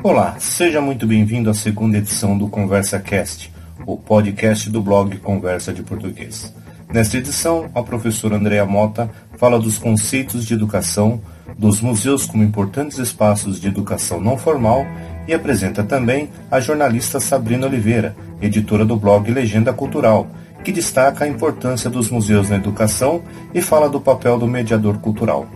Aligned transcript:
Olá, 0.00 0.36
seja 0.38 0.80
muito 0.80 1.08
bem-vindo 1.08 1.50
à 1.50 1.54
segunda 1.54 1.98
edição 1.98 2.38
do 2.38 2.46
Conversa 2.46 3.00
Cast, 3.00 3.52
o 3.84 3.96
podcast 3.96 4.70
do 4.70 4.80
blog 4.80 5.18
Conversa 5.18 5.72
de 5.72 5.82
Português. 5.82 6.54
Nesta 6.88 7.16
edição, 7.16 7.68
a 7.74 7.82
professora 7.82 8.36
Andrea 8.36 8.64
Mota 8.64 9.10
fala 9.36 9.58
dos 9.58 9.76
conceitos 9.76 10.46
de 10.46 10.54
educação, 10.54 11.20
dos 11.58 11.80
museus 11.80 12.26
como 12.26 12.44
importantes 12.44 12.98
espaços 12.98 13.60
de 13.60 13.66
educação 13.66 14.20
não 14.20 14.38
formal 14.38 14.86
e 15.26 15.34
apresenta 15.34 15.82
também 15.82 16.30
a 16.48 16.60
jornalista 16.60 17.18
Sabrina 17.18 17.66
Oliveira, 17.66 18.16
editora 18.40 18.84
do 18.84 18.96
blog 18.96 19.28
Legenda 19.32 19.72
Cultural, 19.72 20.28
que 20.62 20.70
destaca 20.70 21.24
a 21.24 21.28
importância 21.28 21.90
dos 21.90 22.08
museus 22.08 22.48
na 22.48 22.54
educação 22.56 23.20
e 23.52 23.60
fala 23.60 23.88
do 23.88 24.00
papel 24.00 24.38
do 24.38 24.46
mediador 24.46 24.98
cultural. 24.98 25.48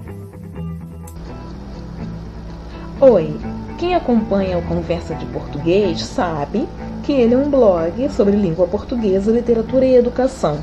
Oi, 3.01 3.37
quem 3.83 3.97
acompanha 3.97 4.57
o 4.59 4.63
Conversa 4.63 5.13
de 5.13 5.27
Português 5.27 6.05
sabe 6.05 6.69
que 7.03 7.11
ele 7.11 7.35
é 7.35 7.37
um 7.37 7.51
blog 7.51 8.09
sobre 8.11 8.37
língua 8.37 8.65
portuguesa, 8.65 9.33
literatura 9.33 9.85
e 9.85 9.97
educação. 9.97 10.63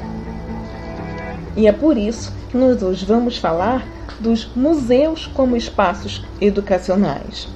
E 1.54 1.68
é 1.68 1.74
por 1.74 1.98
isso 1.98 2.32
que 2.50 2.56
nós 2.56 2.82
hoje 2.82 3.06
vamos 3.06 3.38
falar 3.38 3.86
dos 4.22 4.50
museus 4.56 5.28
como 5.28 5.58
espaços 5.58 6.26
educacionais. 6.40 7.50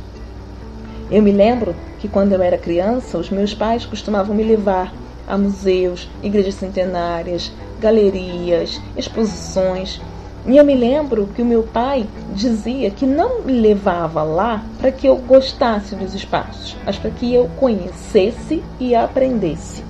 Eu 1.09 1.21
me 1.21 1.31
lembro 1.31 1.73
que 1.97 2.09
quando 2.09 2.33
eu 2.33 2.43
era 2.43 2.57
criança, 2.57 3.17
os 3.17 3.29
meus 3.29 3.53
pais 3.53 3.85
costumavam 3.85 4.35
me 4.35 4.43
levar 4.43 4.93
a 5.25 5.37
museus, 5.37 6.09
igrejas 6.21 6.55
centenárias, 6.55 7.53
galerias, 7.79 8.81
exposições 8.97 10.01
e 10.45 10.57
eu 10.57 10.65
me 10.65 10.75
lembro 10.75 11.27
que 11.27 11.41
o 11.41 11.45
meu 11.45 11.63
pai 11.63 12.05
dizia 12.33 12.91
que 12.91 13.05
não 13.05 13.43
me 13.43 13.53
levava 13.53 14.23
lá 14.23 14.65
para 14.77 14.91
que 14.91 15.07
eu 15.07 15.15
gostasse 15.15 15.95
dos 15.95 16.13
espaços, 16.13 16.75
mas 16.85 16.97
para 16.97 17.11
que 17.11 17.33
eu 17.33 17.49
conhecesse 17.57 18.61
e 18.77 18.93
aprendesse. 18.93 19.83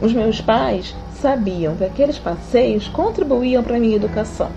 Os 0.00 0.12
meus 0.12 0.40
pais 0.40 0.94
sabiam 1.20 1.76
que 1.76 1.84
aqueles 1.84 2.18
passeios 2.18 2.88
contribuíam 2.88 3.62
para 3.62 3.76
a 3.76 3.80
minha 3.80 3.96
educação. 3.96 4.50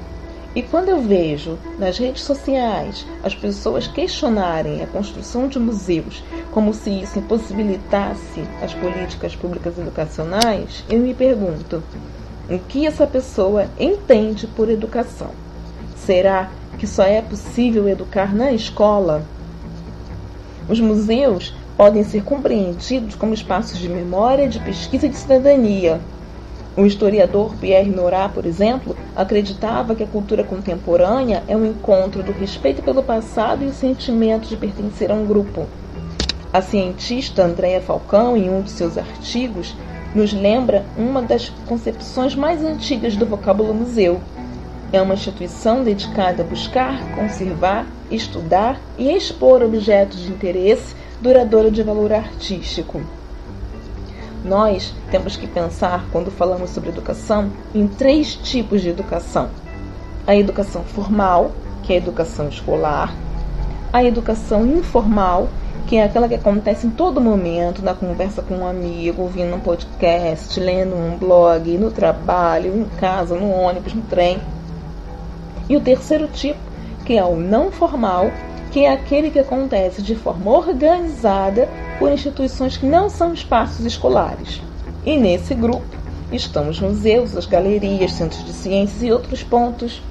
E 0.55 0.63
quando 0.63 0.89
eu 0.89 0.99
vejo 0.99 1.59
nas 1.77 1.99
redes 1.99 2.23
sociais 2.23 3.05
as 3.23 3.35
pessoas 3.35 3.87
questionarem 3.87 4.81
a 4.81 4.87
construção 4.87 5.47
de 5.47 5.59
museus 5.59 6.23
como 6.51 6.73
se 6.73 6.89
isso 6.89 7.19
impossibilitasse 7.19 8.43
as 8.61 8.73
políticas 8.73 9.35
públicas 9.35 9.77
educacionais, 9.77 10.83
eu 10.89 10.99
me 10.99 11.13
pergunto: 11.13 11.83
o 12.49 12.59
que 12.59 12.85
essa 12.85 13.05
pessoa 13.05 13.67
entende 13.79 14.47
por 14.47 14.69
educação. 14.69 15.31
Será 15.95 16.49
que 16.77 16.87
só 16.87 17.03
é 17.03 17.21
possível 17.21 17.87
educar 17.87 18.33
na 18.33 18.51
escola? 18.51 19.23
Os 20.67 20.79
museus 20.79 21.53
podem 21.77 22.03
ser 22.03 22.23
compreendidos 22.23 23.15
como 23.15 23.33
espaços 23.33 23.77
de 23.77 23.87
memória, 23.87 24.47
de 24.47 24.59
pesquisa 24.59 25.05
e 25.05 25.09
de 25.09 25.17
cidadania. 25.17 25.99
O 26.75 26.85
historiador 26.85 27.55
Pierre 27.55 27.89
Nora, 27.89 28.29
por 28.29 28.45
exemplo, 28.45 28.95
acreditava 29.15 29.95
que 29.95 30.03
a 30.03 30.07
cultura 30.07 30.43
contemporânea 30.43 31.43
é 31.47 31.55
um 31.55 31.65
encontro 31.65 32.23
do 32.23 32.31
respeito 32.31 32.81
pelo 32.81 33.03
passado 33.03 33.63
e 33.63 33.67
o 33.67 33.73
sentimento 33.73 34.47
de 34.47 34.55
pertencer 34.55 35.11
a 35.11 35.13
um 35.13 35.25
grupo. 35.25 35.67
A 36.51 36.61
cientista 36.61 37.43
Andrea 37.43 37.81
Falcão, 37.81 38.35
em 38.35 38.49
um 38.49 38.61
de 38.61 38.71
seus 38.71 38.97
artigos, 38.97 39.75
nos 40.13 40.33
lembra 40.33 40.85
uma 40.97 41.21
das 41.21 41.49
concepções 41.67 42.35
mais 42.35 42.63
antigas 42.63 43.15
do 43.15 43.25
vocábulo 43.25 43.73
museu. 43.73 44.19
É 44.91 45.01
uma 45.01 45.13
instituição 45.13 45.83
dedicada 45.83 46.41
a 46.41 46.45
buscar, 46.45 46.99
conservar, 47.15 47.85
estudar 48.09 48.79
e 48.97 49.11
expor 49.11 49.61
objetos 49.61 50.19
de 50.19 50.29
interesse 50.29 50.95
duradouro 51.21 51.69
de 51.69 51.83
valor 51.83 52.11
artístico. 52.11 53.01
Nós 54.43 54.93
temos 55.11 55.35
que 55.35 55.45
pensar, 55.45 56.05
quando 56.11 56.31
falamos 56.31 56.71
sobre 56.71 56.89
educação, 56.89 57.51
em 57.75 57.87
três 57.87 58.33
tipos 58.33 58.81
de 58.81 58.89
educação: 58.89 59.49
a 60.25 60.35
educação 60.35 60.83
formal, 60.83 61.51
que 61.83 61.93
é 61.93 61.97
a 61.97 61.99
educação 61.99 62.47
escolar, 62.47 63.13
a 63.91 64.03
educação 64.03 64.65
informal, 64.65 65.49
que 65.87 65.97
é 65.97 66.03
aquela 66.03 66.27
que 66.27 66.35
acontece 66.35 66.85
em 66.85 66.89
todo 66.89 67.19
momento, 67.19 67.83
na 67.83 67.93
conversa 67.93 68.41
com 68.41 68.57
um 68.57 68.67
amigo, 68.67 69.23
ouvindo 69.23 69.55
um 69.55 69.59
podcast, 69.59 70.59
lendo 70.59 70.95
um 70.95 71.17
blog, 71.17 71.77
no 71.77 71.91
trabalho, 71.91 72.77
em 72.77 72.85
casa, 72.99 73.35
no 73.35 73.49
ônibus, 73.49 73.93
no 73.93 74.01
trem. 74.03 74.39
E 75.67 75.75
o 75.75 75.81
terceiro 75.81 76.27
tipo, 76.27 76.59
que 77.05 77.17
é 77.17 77.23
o 77.23 77.35
não 77.35 77.71
formal, 77.71 78.31
que 78.71 78.85
é 78.85 78.91
aquele 78.91 79.31
que 79.31 79.39
acontece 79.39 80.01
de 80.01 80.15
forma 80.15 80.51
organizada 80.51 81.67
por 81.97 82.11
instituições 82.11 82.77
que 82.77 82.85
não 82.85 83.09
são 83.09 83.33
espaços 83.33 83.85
escolares. 83.85 84.61
E 85.05 85.17
nesse 85.17 85.55
grupo 85.55 85.85
estão 86.31 86.69
os 86.69 86.79
museus, 86.79 87.35
as 87.35 87.45
galerias, 87.45 88.11
centros 88.11 88.45
de 88.45 88.53
ciências 88.53 89.01
e 89.01 89.11
outros 89.11 89.41
pontos 89.41 90.01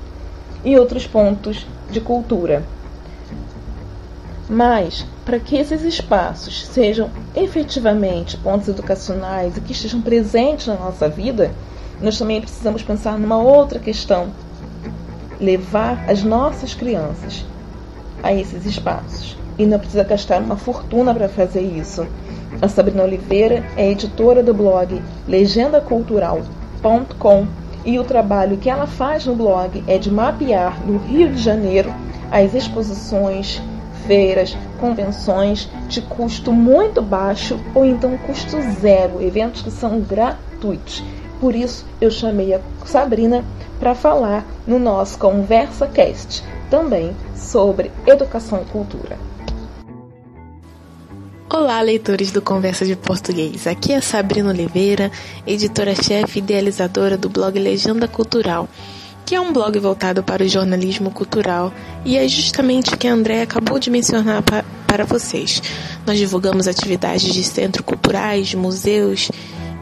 e 0.64 0.76
outros 0.76 1.06
pontos 1.06 1.66
de 1.90 2.00
cultura. 2.00 2.64
Mas, 4.48 5.04
para 5.26 5.38
que 5.38 5.56
esses 5.56 5.82
espaços 5.82 6.66
sejam 6.66 7.10
efetivamente 7.36 8.38
pontos 8.38 8.66
educacionais 8.66 9.54
e 9.56 9.60
que 9.60 9.72
estejam 9.72 10.00
presentes 10.00 10.66
na 10.66 10.76
nossa 10.76 11.06
vida, 11.06 11.53
nós 12.00 12.16
também 12.16 12.41
precisamos 12.41 12.82
pensar 12.82 13.19
numa 13.19 13.36
outra 13.36 13.78
questão: 13.78 14.28
levar 15.38 16.03
as 16.09 16.22
nossas 16.22 16.72
crianças 16.72 17.44
a 18.22 18.32
esses 18.32 18.64
espaços. 18.64 19.36
E 19.59 19.66
não 19.66 19.78
precisa 19.78 20.04
gastar 20.04 20.41
uma 20.41 20.56
fortuna 20.56 21.12
para 21.12 21.28
fazer 21.28 21.60
isso. 21.60 22.06
A 22.62 22.69
Sabrina 22.69 23.03
Oliveira 23.03 23.62
é 23.76 23.91
editora 23.91 24.42
do 24.42 24.54
blog 24.54 25.03
legendacultural.com 25.26 27.47
e 27.84 27.98
o 27.98 28.04
trabalho 28.04 28.56
que 28.56 28.70
ela 28.70 28.86
faz 28.86 29.26
no 29.26 29.34
blog 29.34 29.84
é 29.86 29.98
de 29.98 30.10
mapear 30.10 30.80
no 30.86 30.97
Rio 30.98 31.30
de 31.32 31.42
Janeiro 31.42 31.92
as 32.30 32.54
exposições 32.54 33.60
feiras, 34.06 34.56
convenções 34.81 35.69
de 35.88 36.00
custo 36.03 36.53
muito 36.53 37.03
baixo 37.03 37.59
ou 37.75 37.84
então 37.84 38.16
custo 38.19 38.56
zero, 38.81 39.22
eventos 39.22 39.62
que 39.62 39.70
são 39.70 40.00
gratuitos. 40.00 41.03
Por 41.41 41.54
isso 41.54 41.84
eu 42.00 42.10
chamei 42.10 42.54
a 42.54 42.60
Sabrina 42.84 43.44
para 43.78 43.94
falar 43.94 44.44
no 44.66 44.78
nosso 44.78 45.19
Conversa 45.19 45.86
Cast, 45.86 46.42
também 46.69 47.14
sobre 47.36 47.91
educação 48.06 48.62
e 48.62 48.64
cultura. 48.70 49.19
Olá, 51.50 51.80
leitores 51.80 52.30
do 52.30 52.42
Conversa 52.42 52.84
de 52.84 52.94
Português. 52.94 53.66
Aqui 53.66 53.92
é 53.92 54.00
Sabrina 54.03 54.50
Oliveira, 54.50 55.10
editora-chefe 55.47 56.38
e 56.38 56.42
idealizadora 56.42 57.16
do 57.16 57.28
blog 57.28 57.59
Legenda 57.59 58.06
Cultural 58.06 58.69
que 59.28 59.34
é 59.34 59.41
um 59.43 59.53
blog 59.53 59.78
voltado 59.78 60.22
para 60.22 60.43
o 60.43 60.49
jornalismo 60.49 61.11
cultural 61.11 61.71
e 62.03 62.16
é 62.16 62.27
justamente 62.27 62.94
o 62.94 62.97
que 62.97 63.06
a 63.06 63.12
André 63.12 63.43
acabou 63.43 63.78
de 63.78 63.91
mencionar 63.91 64.43
pa 64.43 64.65
para 64.87 65.05
vocês. 65.05 65.62
Nós 66.06 66.16
divulgamos 66.16 66.66
atividades 66.66 67.34
de 67.34 67.44
centros 67.44 67.84
culturais, 67.84 68.55
museus, 68.55 69.31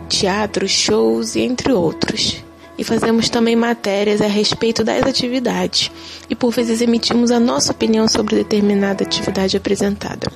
teatros, 0.08 0.72
shows 0.72 1.36
e 1.36 1.42
entre 1.42 1.72
outros. 1.72 2.42
E 2.76 2.82
fazemos 2.82 3.30
também 3.30 3.54
matérias 3.54 4.20
a 4.20 4.26
respeito 4.26 4.82
das 4.82 5.04
atividades 5.04 5.92
e 6.28 6.34
por 6.34 6.50
vezes 6.50 6.80
emitimos 6.80 7.30
a 7.30 7.38
nossa 7.38 7.70
opinião 7.70 8.08
sobre 8.08 8.34
determinada 8.34 9.04
atividade 9.04 9.56
apresentada. 9.56 10.26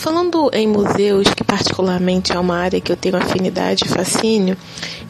Falando 0.00 0.48
em 0.54 0.66
museus, 0.66 1.28
que 1.34 1.44
particularmente 1.44 2.32
é 2.32 2.38
uma 2.38 2.56
área 2.56 2.80
que 2.80 2.90
eu 2.90 2.96
tenho 2.96 3.18
afinidade 3.18 3.84
e 3.84 3.88
fascínio, 3.88 4.56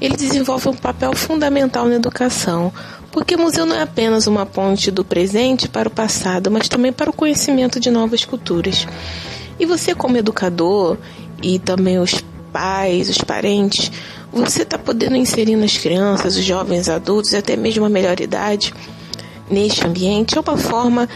ele 0.01 0.17
desenvolve 0.17 0.69
um 0.69 0.75
papel 0.75 1.15
fundamental 1.15 1.87
na 1.87 1.95
educação, 1.95 2.73
porque 3.13 3.35
o 3.35 3.39
museu 3.39 3.67
não 3.67 3.77
é 3.77 3.83
apenas 3.83 4.27
uma 4.27 4.47
ponte 4.47 4.91
do 4.91 5.05
presente 5.05 5.69
para 5.69 5.89
o 5.89 5.91
passado, 5.91 6.51
mas 6.51 6.69
também 6.69 6.93
para 6.93 7.11
o 7.11 7.13
conhecimento 7.13 7.81
de 7.81 7.91
novas 7.91 8.25
culturas. 8.25 8.87
E 9.59 9.67
você, 9.67 9.95
como 9.95 10.17
educador, 10.17 10.97
e 11.43 11.59
também 11.59 11.99
os 11.99 12.23
pais, 12.53 13.09
os 13.09 13.19
parentes, 13.19 13.91
você 14.33 14.63
está 14.63 14.79
podendo 14.79 15.17
inserir 15.17 15.57
nas 15.57 15.77
crianças, 15.77 16.37
os 16.37 16.45
jovens 16.45 16.89
adultos, 16.89 17.35
até 17.35 17.57
mesmo 17.57 17.85
a 17.85 17.89
melhor 17.89 18.21
idade, 18.21 18.73
neste 19.51 19.87
ambiente, 19.87 20.39
é 20.39 20.41
uma 20.41 20.57
forma 20.57 21.09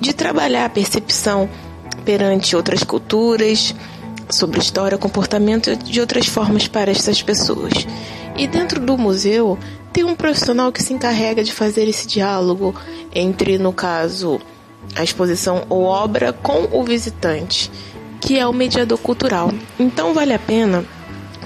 de 0.00 0.12
trabalhar 0.12 0.64
a 0.64 0.68
percepção 0.68 1.48
perante 2.04 2.56
outras 2.56 2.82
culturas, 2.82 3.74
sobre 4.30 4.58
história, 4.58 4.98
comportamento 4.98 5.74
de 5.76 6.00
outras 6.00 6.26
formas 6.26 6.66
para 6.66 6.90
essas 6.90 7.22
pessoas. 7.22 7.72
E 8.36 8.46
dentro 8.46 8.80
do 8.80 8.98
museu 8.98 9.58
tem 9.94 10.02
um 10.02 10.16
profissional 10.16 10.72
que 10.72 10.82
se 10.82 10.92
encarrega 10.92 11.44
de 11.44 11.52
fazer 11.52 11.88
esse 11.88 12.04
diálogo 12.04 12.74
entre, 13.14 13.58
no 13.58 13.72
caso, 13.72 14.40
a 14.96 15.04
exposição 15.04 15.64
ou 15.68 15.84
obra 15.84 16.32
com 16.32 16.68
o 16.72 16.82
visitante, 16.82 17.70
que 18.20 18.36
é 18.36 18.44
o 18.44 18.52
mediador 18.52 18.98
cultural. 18.98 19.52
Então 19.78 20.12
vale 20.12 20.34
a 20.34 20.38
pena 20.38 20.84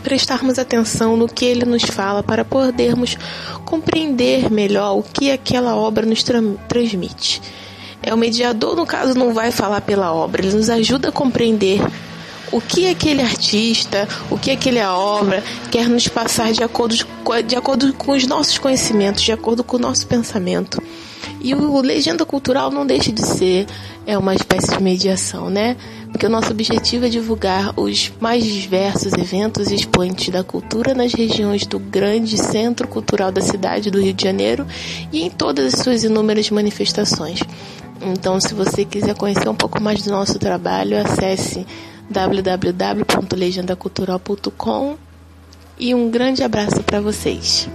prestarmos 0.03 0.59
atenção 0.59 1.15
no 1.15 1.29
que 1.29 1.45
ele 1.45 1.67
nos 1.67 1.83
fala 1.83 2.23
para 2.23 2.43
podermos 2.43 3.19
compreender 3.67 4.51
melhor 4.51 4.97
o 4.97 5.03
que 5.03 5.31
aquela 5.31 5.77
obra 5.77 6.07
nos 6.07 6.23
tra 6.23 6.41
transmite. 6.67 7.43
É 8.03 8.15
o 8.15 8.17
mediador, 8.17 8.75
no 8.75 8.87
caso, 8.87 9.13
não 9.13 9.35
vai 9.35 9.51
falar 9.51 9.83
pela 9.83 10.15
obra, 10.15 10.41
ele 10.41 10.57
nos 10.57 10.71
ajuda 10.71 11.11
a 11.11 11.13
compreender 11.13 11.83
o 12.53 12.61
que 12.61 12.89
aquele 12.89 13.23
artista, 13.23 14.09
o 14.31 14.39
que 14.39 14.51
aquela 14.51 14.97
obra 14.97 15.43
quer 15.71 15.89
nos 15.89 16.09
passar 16.09 16.53
de 16.53 16.63
acordo, 16.63 16.97
de 17.47 17.57
acordo 17.57 17.93
com 17.95 18.13
os 18.13 18.27
nossos 18.27 18.59
conhecimentos, 18.59 19.23
de 19.23 19.33
acordo 19.33 19.63
com 19.63 19.77
o 19.77 19.81
nosso 19.81 20.07
pensamento. 20.07 20.83
E 21.41 21.55
o 21.55 21.81
Legenda 21.81 22.25
Cultural 22.25 22.71
não 22.71 22.85
deixa 22.85 23.13
de 23.13 23.25
ser 23.25 23.67
é 24.09 24.17
uma 24.17 24.35
espécie 24.35 24.75
de 24.75 24.83
mediação, 24.83 25.51
né? 25.51 25.77
Porque 26.11 26.25
o 26.25 26.31
nosso 26.31 26.51
objetivo 26.51 27.05
é 27.05 27.11
divulgar 27.11 27.79
os 27.79 28.11
mais 28.19 28.43
diversos 28.43 29.13
eventos 29.13 29.71
e 29.71 29.75
expoentes 29.75 30.31
da 30.31 30.43
cultura 30.43 30.95
nas 30.95 31.13
regiões 31.13 31.67
do 31.67 31.79
grande 31.79 32.39
centro 32.39 32.89
cultural 32.89 33.31
da 33.31 33.43
cidade 33.43 33.91
do 33.91 34.01
Rio 34.01 34.15
de 34.15 34.25
Janeiro 34.25 34.67
e 35.13 35.23
em 35.23 35.29
todas 35.29 35.75
as 35.75 35.81
suas 35.81 36.05
inúmeras 36.05 36.49
manifestações. 36.51 37.41
Então, 38.01 38.41
se 38.41 38.55
você 38.55 38.85
quiser 38.85 39.15
conhecer 39.15 39.49
um 39.49 39.55
pouco 39.55 39.79
mais 39.79 40.03
do 40.03 40.11
nosso 40.11 40.39
trabalho, 40.39 40.99
acesse 40.99 41.67
www.legendacultural.com 42.11 44.97
e 45.79 45.95
um 45.95 46.11
grande 46.11 46.43
abraço 46.43 46.83
para 46.83 47.01
vocês. 47.01 47.69